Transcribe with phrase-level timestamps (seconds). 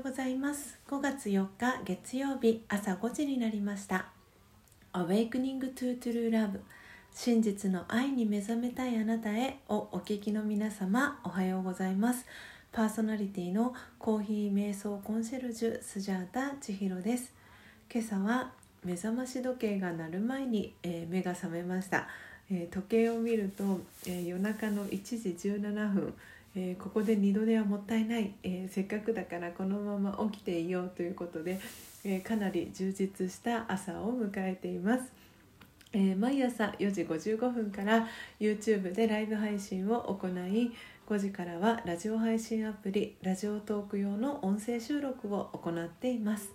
[0.00, 0.78] うございます。
[0.88, 4.06] 5月4日月曜日朝5時になりました。
[4.94, 6.60] Awakening to True Love
[7.12, 12.24] 真実の愛に目覚めたいあなたへをお聞きの皆様おはようございます。
[12.72, 17.34] パーソナリティのコーヒー瞑想コンシェルジュスジャータ千尋です。
[17.92, 22.08] 今朝は目覚まし時計が鳴る前に、えー、目が覚めました、
[22.50, 26.14] えー、時計を見ると、えー、夜中の1時17分
[26.56, 31.60] えー、ここで二度寝はもったいない、えー、せっかくだからこのまま起きていようということで、
[32.04, 35.12] えー、かなり充実した朝を迎えています。
[35.92, 38.06] え毎朝4時55分から
[38.38, 40.72] YouTube でライブ配信を行い
[41.08, 46.50] 5時からはラジオ配信アプリラジオトーク用の音声収録を行っています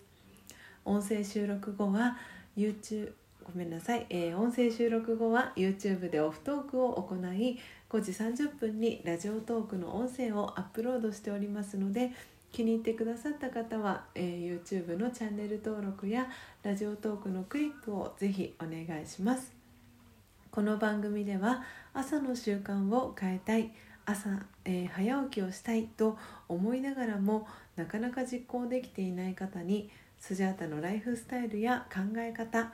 [0.86, 2.18] 音声収録後は
[2.56, 3.12] YouTube
[3.44, 7.60] ごめんなさい、えー、音声収録後は YouTube でオフトークを行い
[7.96, 12.12] 5時30分にラジオトークの音声をアップロードしておりますので
[12.52, 16.28] 気に入ってくださった方は、えー、YouTube のチャンネル登録や
[16.62, 19.54] ラジオトークのクリップをぜひお願いします。
[20.52, 23.72] この番組では朝の習慣を変えたい
[24.06, 24.30] 朝、
[24.66, 26.18] えー、早起きをしたいと
[26.50, 32.74] 思いながらもなかなか実行できていない方にスジャータのライフスタイルや考え方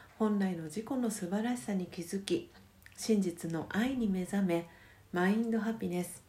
[0.21, 2.51] 本来の自己の素晴らしさに気づき
[2.95, 4.67] 真実の愛に目覚め
[5.11, 6.21] マインドハピネス。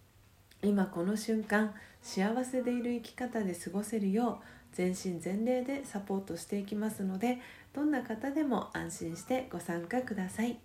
[0.63, 7.37] 今この瞬間幸せでいる生き方で過ごせるよう全身全霊でサポートしていきますので
[7.75, 10.59] どんな方でも安心してご参加ください。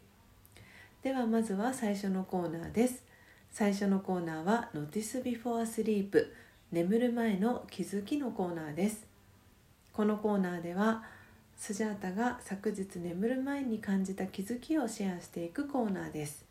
[1.03, 3.03] ではまずは最初のコーナーです。
[3.51, 6.27] 最初のコーナーは Notice Before Sleep
[6.71, 9.05] 眠る前の気づきのコーナーです。
[9.91, 11.03] このコーナーでは
[11.57, 16.45] スジャータが昨日眠る前に感じた気づきをシェアしていくコーナーです。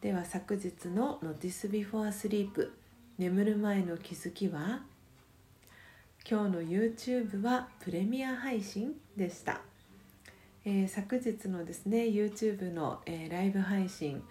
[0.00, 2.70] では昨日の Notice Before Sleep
[3.18, 4.82] 眠る前の気づきは？
[6.30, 9.60] 今日の YouTube はプレミア配信でした、
[10.64, 14.22] えー、昨日のですね YouTube の、えー、ライブ配信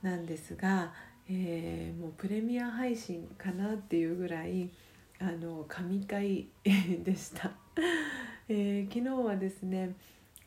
[0.00, 0.94] なんですが、
[1.28, 4.70] えー、もうプレミア配信かなっていうぐらい
[5.18, 6.48] あの神回
[7.04, 7.52] でした。
[8.52, 9.94] えー、昨日はですね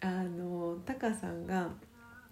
[0.01, 1.69] あのタカさんが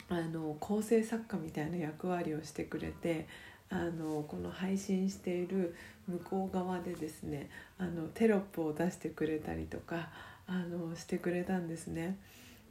[0.10, 3.26] あの構成作家みたいな役割をしてくれて
[3.70, 5.74] あのこの配信している
[6.10, 10.10] 向こう側でですねあのテロップを出してくれたりとか
[10.46, 12.18] あのしてくれたんですね。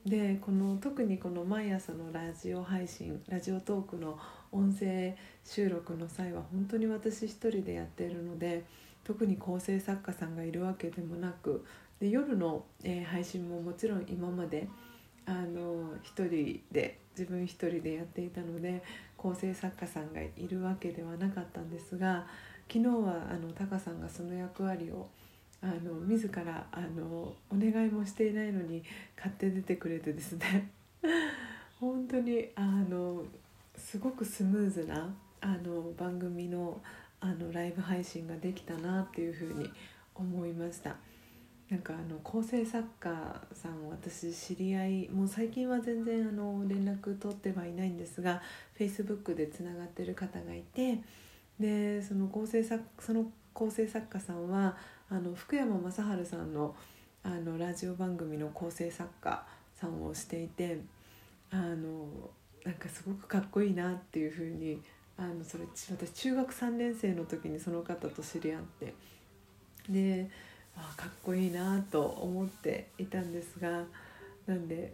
[0.04, 4.18] でこの特にこの毎朝のラジオ配信ラジオトークの
[4.52, 8.64] 音声収録の際は本当に私一人でやっているので
[9.04, 11.64] 特に構成作家さんがいるわけでもなく
[12.00, 14.66] で夜の、えー、配信ももちろん今まで
[15.26, 18.82] あの一人で自分一人でやっていたので
[19.16, 22.26] 構成作家さんがいるわけではなかったんですが
[22.72, 25.08] 昨日はあのタカさんがその役割を
[25.62, 28.82] あの自らあのお願いもしていないのに
[29.14, 30.70] 買って出てくれてですね
[31.78, 33.24] 本当にあの
[33.76, 36.80] すごくスムーズなあの番組の
[37.20, 39.70] あのライブ配信ができたなっていうふうに
[40.14, 40.96] 思いました。
[41.70, 43.10] なんかあの構成作家
[43.52, 48.42] さん私知り合いもう最近は全然あの連絡取ってはいないんですが
[48.76, 50.98] Facebook でつながってる方がいて
[51.60, 54.76] でその構成作その構成作家さんは
[55.08, 56.74] あの福山雅治さんの
[57.22, 59.44] あのラジオ番組の構成作家
[59.74, 60.80] さんをしていて
[61.50, 62.08] あの
[62.64, 64.80] なんかすごくかっこいいなっていうふうに
[65.18, 68.94] あのそれ私中学3年生の時にその方と知り合って
[69.88, 70.30] で
[70.80, 73.84] あかっこいいなと思っていたんですが
[74.46, 74.92] なんで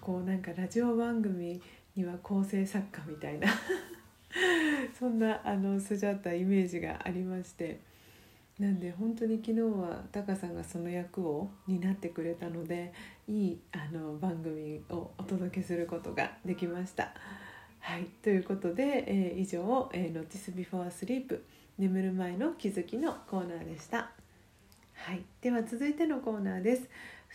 [0.00, 1.60] こうなんかラジオ番組
[1.94, 3.48] には構成作家みたいな
[4.98, 7.80] そんなあのスジャータイメージがありまして
[8.58, 12.92] なんで本当に昨日はタカさんがその役を担ってくれたので
[13.28, 17.12] いいあの番組をお届けすることができました。
[17.80, 21.40] はい、ということで、えー、以上「えー、Notice Before Sleep
[21.78, 24.10] 眠る前の気づき」のコーナーでした。
[24.96, 26.88] はい、では続いてのコーナーです。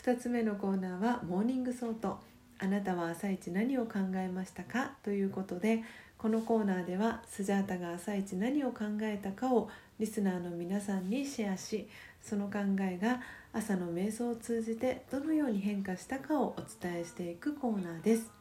[0.04, 2.20] 2つ目のコーナーは morning thought。
[2.60, 4.92] あなたは朝一何を考えましたか？
[5.04, 5.82] ということで
[6.18, 9.70] このコーナーではスジャータが朝一何を考えたかを
[10.00, 11.88] リスナーの皆さんにシェアし
[12.22, 13.22] その考えが
[13.54, 18.32] 朝の瞑想を通じてどのように変化したかをお伝えしていくコーナーです。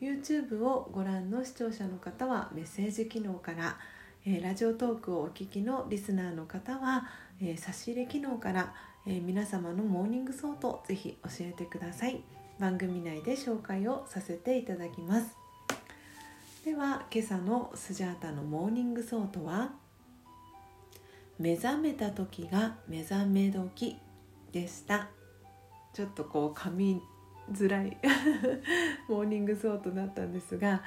[0.00, 3.76] YouTube をご覧の視聴者の方はメッセージ機能から
[4.24, 7.08] え、ラジオトークをお聞きのリスナーの方は、
[7.42, 8.72] えー、差し入れ機能から、
[9.04, 12.22] えー、皆様の morning thought ぜひ教えてください。
[12.60, 15.36] 番組内で紹介をさせていただきます。
[16.64, 19.72] では今朝のスジャータの morning thought は
[21.40, 23.98] 目覚めた時が目覚め時
[24.52, 25.08] でした。
[25.92, 27.02] ちょっとこう噛み
[27.50, 27.96] づらい
[29.08, 30.82] morning thought だったんですが、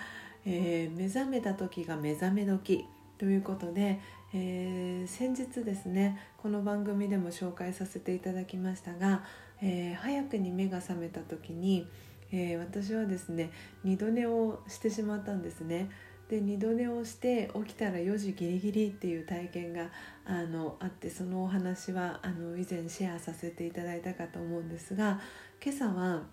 [0.46, 2.86] えー、目覚めた時が目覚め時
[3.18, 4.00] ということで、
[4.38, 9.24] えー、先日ですねこの番組でも紹介させていただきましたが、
[9.62, 11.88] えー、早くに目が覚めた時に、
[12.34, 13.50] えー、私はですね
[13.86, 15.90] 二度寝をしてしまったんですね。
[16.28, 19.90] で二度寝をして起きたら4時ギリギリっていう体験が
[20.26, 25.22] あのあってそのお話はあの以前シェアさせていただいたかと思うんですが
[25.64, 26.24] 今朝は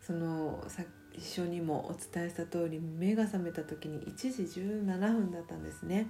[0.00, 0.84] そのさ
[1.14, 6.08] 一緒にもお伝えした通り目が覚めた時に1時17分だったんですね。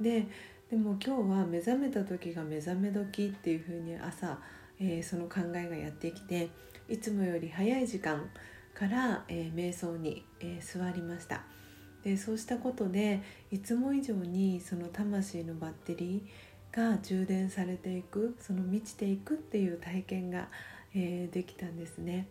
[0.00, 0.26] で
[0.70, 4.36] でも今日は目覚めた時が目覚め時っていう風に朝、
[4.80, 6.50] えー、その考えがやってきて
[6.88, 8.28] いつもより早い時間
[8.74, 11.42] から、えー、瞑想に、えー、座りました。
[12.02, 13.22] でそうしたことで
[13.52, 20.48] いつも以上にその魂のバッテリーが充電されていくその満ちていくっていう体験が、
[20.94, 22.26] えできたんですね。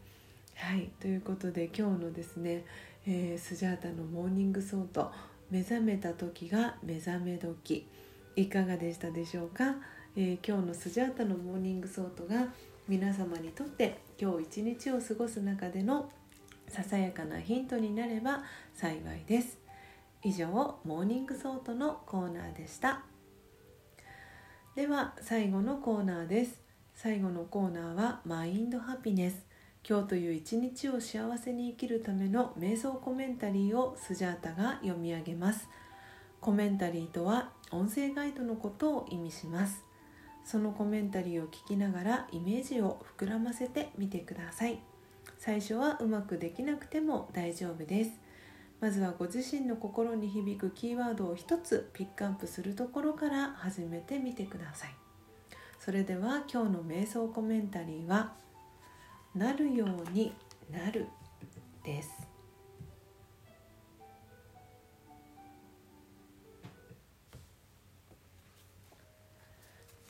[0.55, 0.89] はい。
[0.99, 2.65] ということで今日のですね、
[3.07, 5.11] え、スジャータの morning thought
[5.51, 7.87] 「目覚めた時が目覚め時」
[8.35, 9.75] いかがでしたでしょうか、
[10.15, 12.47] えー、今日のスジャータの morning thought が
[12.87, 16.11] 皆様にとって今日一日を過ごす中での
[16.67, 18.43] ささやかなヒントになれば
[18.73, 19.59] 幸いです。
[20.23, 23.03] 以上 morning thought のコーナーでした。
[24.75, 26.61] では最後のコーナーです。
[26.93, 29.45] 最後のコーナーは mind happiness。
[29.87, 35.69] 今日という一日を幸せに生きるための瞑想コメンタリーをスジャータが読み上げます。
[36.45, 39.83] コメンタリーとは音声ガイドのことを意味します。
[40.45, 44.79] そのコメンタリーを聞きながらイメージを膨らませてみてください。
[45.39, 48.11] 最初はうまくできなくても大丈夫です。
[48.79, 54.95] まずはご自身の心に響くキーワードを一つピックアップするところから始めてみてください。
[55.79, 58.35] それでは今日の瞑想コメンタリーは
[59.33, 60.31] 「なるように
[60.71, 61.07] なる
[61.83, 62.24] です。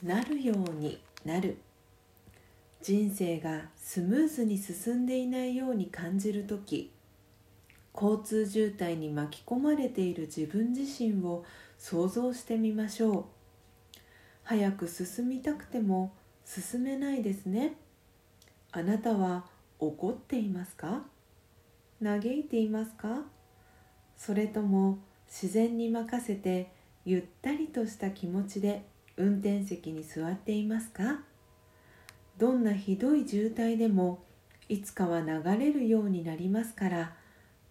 [0.06, 1.58] なるようになる。
[2.84, 6.92] 人生がスムーズに進んでいないように感じる時
[7.92, 11.44] 交通渋滞に巻き込まれている自分自身を
[11.80, 13.26] 想像してみましょう。
[14.44, 16.14] 早く進みたくても
[16.46, 17.74] 進めないですね。
[18.72, 19.46] あなたは
[19.80, 21.02] 怒っていますか？
[22.04, 23.24] 嘆いていますか？
[24.16, 26.72] それとも自然に任せて
[27.06, 28.86] ゆったりとした気持ちで
[29.18, 31.22] 運転席に座っていますか？
[32.38, 34.20] どんなひどい渋滞でも
[34.68, 37.14] いつかは流れるようになりますから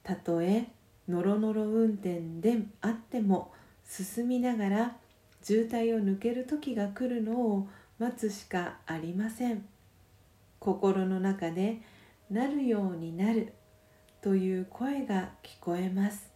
[0.02, 0.68] たとえ
[1.08, 3.52] ノロノロ運転であっても
[3.86, 4.96] 進みながら
[5.42, 9.66] 渋滞を抜ける時が来るのを待つしかありません。
[10.58, 11.82] 心の中で
[12.30, 13.52] なるようになる
[14.22, 16.30] という声が聞こえます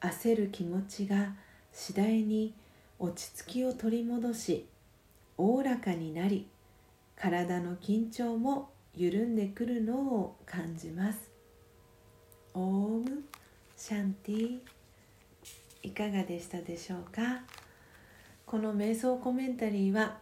[0.00, 1.34] 焦る気持ちが
[1.70, 2.54] 次第に
[3.02, 4.66] 落ち着きを取り戻し
[5.38, 6.46] おおらかになり
[7.16, 11.30] 体の緊張も緩んでくるのを感じます。
[12.52, 12.62] オー
[12.98, 13.24] ム
[13.74, 14.58] シャンティ
[15.82, 17.42] いかがでしたでしょうか？
[18.44, 20.18] この瞑想コメンタリーは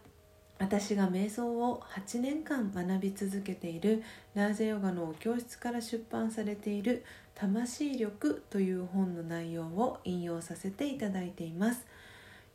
[0.57, 4.03] 私が瞑想を8年間学び続けている
[4.35, 7.03] ラージェヨガの教室から出版されている
[7.35, 11.85] 「魂力」という本の内容を引用させていただいています。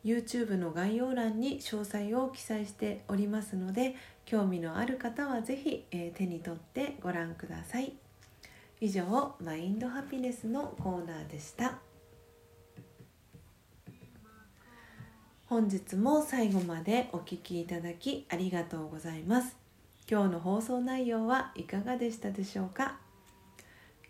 [0.05, 3.97] YouTube の概要欄に詳細を記載しておりますので
[4.27, 7.93] 興味のある方は是非、えー、手に取ってご覧ください。
[8.81, 11.79] 以上マインドハピネスのコーナーでした。
[15.47, 19.57] 本日も最後までお聴きいただきありがとうございます。
[20.11, 22.99] 今日の放送内容はいかがでしたでしょうか？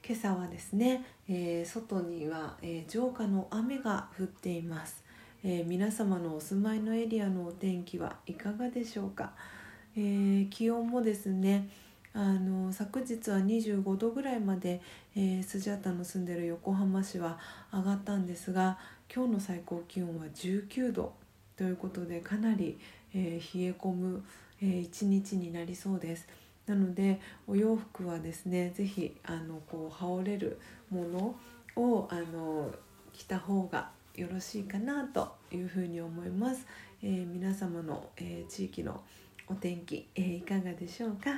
[0.05, 5.04] 今朝はですね、えー、外には、えー、浄化の雨が降っています、
[5.47, 9.33] えー、皆様のお住まいのエリアのお天気はいかがでしょうか、
[9.95, 11.69] え気温もですね
[12.15, 14.81] あの昨日は25度ぐらいまで、
[15.15, 17.39] えー、スジャタの住んでる横浜市は
[17.71, 18.79] 上がったんですが
[19.15, 21.13] 今日の最高気温は19度
[21.59, 22.79] ということでかなり、
[23.13, 24.25] えー、冷え込む、
[24.63, 26.27] ええー、一日になりそうです。
[26.67, 30.59] なのでお洋服はですね是非あのこう羽織れる
[30.89, 31.37] もの
[31.77, 32.71] をあの
[33.13, 36.67] 着た方がよろしいかなというふうに思います、
[37.03, 39.03] えー、皆様の、えー、地域の
[39.49, 41.31] お天気、えー、いかがでしょうか、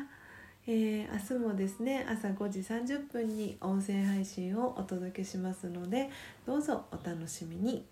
[0.66, 6.11] え明日もですね朝5時30分に音声配信をお届けしますので
[6.45, 7.85] どうぞお楽しみに。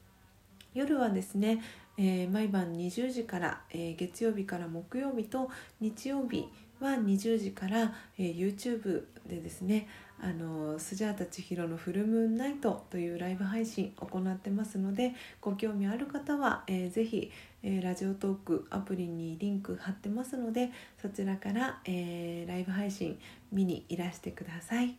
[0.74, 1.62] 夜はですね、
[1.96, 5.48] え毎晩20時から、え月曜日から木曜日と
[5.80, 6.48] 日曜日
[6.80, 9.86] は20時から、え YouTube でですね
[10.20, 17.30] あのスジャータ千尋のフルムーンナイトというライブ配信行ってますのでご興味ある方は、えー、ぜひ、
[17.62, 20.70] えー、ラジオトークアプリにリンク貼ってますので
[21.02, 23.18] そちらから、えー、ライブ配信
[23.52, 24.96] 見にいらしてください。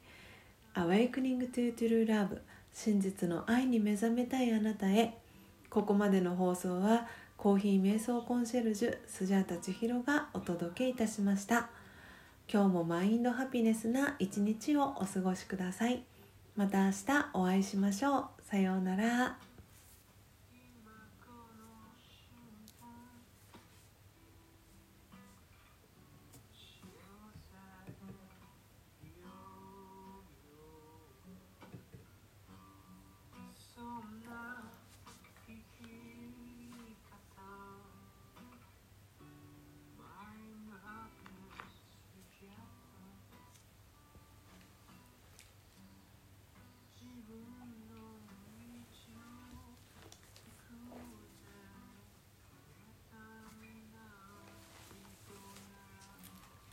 [0.75, 2.39] Awakening to True Love
[2.73, 5.17] 真実の愛に目覚めたいあなたへ
[5.69, 7.07] ここまでの放送は
[7.37, 11.69] コーヒー瞑想コンシェルジュスジャータ千尋がお届けいたしました。
[12.47, 16.03] 今日もマインドハピネスな一日をお過ごしください。
[16.55, 18.25] また明日お会いしましょう。
[18.43, 19.54] さようなら。